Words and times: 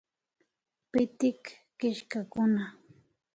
Pitik 0.91 1.41
killkakuna 1.77 2.63